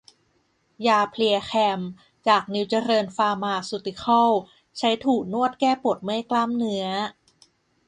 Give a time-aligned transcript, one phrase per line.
[0.87, 1.81] ยาเพลียแคม
[2.27, 4.31] จากนิวเจริญฟาร์มาซูติคอล
[4.77, 6.85] ใช้ถูนวดแก้ปวดเมื่อยกล้ามเนื้อ